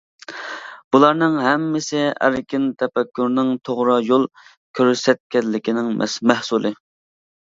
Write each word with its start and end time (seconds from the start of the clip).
بۇلارنىڭ 0.95 1.33
ھەممىسى 1.47 1.99
ئەركىن 2.27 2.65
تەپەككۇرنىڭ 2.83 3.51
توغرا 3.69 3.97
يول 4.05 4.25
كۆرسەتكەنلىكىنىڭ 4.79 5.93
مەھسۇلى. 6.33 6.73